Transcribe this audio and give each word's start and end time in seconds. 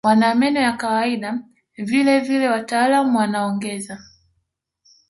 Wana 0.03 0.35
meno 0.35 0.59
ya 0.61 0.71
kawaida 0.77 1.39
vile 1.77 2.19
vile 2.19 2.49
wataalamu 2.49 3.17
wanaongeza 3.17 4.01